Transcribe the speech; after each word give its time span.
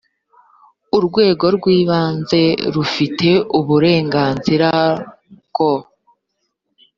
urwego 0.97 1.45
rw 1.55 1.65
ibanze 1.79 2.41
rufite 2.75 3.29
uburenganzira 3.59 4.69
bwo 5.45 5.71